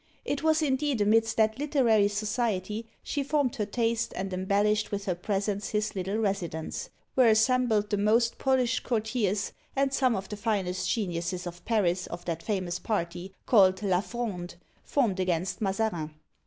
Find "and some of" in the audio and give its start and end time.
9.75-10.27